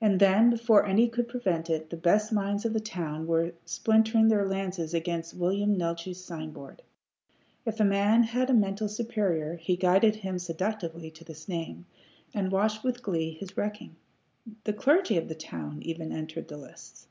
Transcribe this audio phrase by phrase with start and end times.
[0.00, 4.28] And then, before any could prevent it, the best minds of the town were splintering
[4.28, 6.80] their lances against William Neeltje's sign board.
[7.66, 11.86] If a man had a mental superior, he guided him seductively to this name,
[12.32, 13.96] and watched with glee his wrecking.
[14.62, 17.08] The clergy of the town even entered the lists.